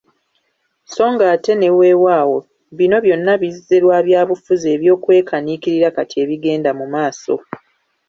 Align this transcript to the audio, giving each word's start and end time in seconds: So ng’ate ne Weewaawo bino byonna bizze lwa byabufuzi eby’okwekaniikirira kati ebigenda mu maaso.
So 0.93 1.03
ng’ate 1.13 1.51
ne 1.55 1.69
Weewaawo 1.77 2.37
bino 2.77 2.97
byonna 3.05 3.33
bizze 3.41 3.77
lwa 3.83 3.97
byabufuzi 4.05 4.67
eby’okwekaniikirira 4.75 5.89
kati 5.97 6.15
ebigenda 6.23 6.71
mu 6.79 6.85
maaso. 6.93 7.33